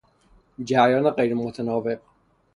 جریان 0.63 1.09
غیر 1.09 1.33
متناوب 1.33 1.97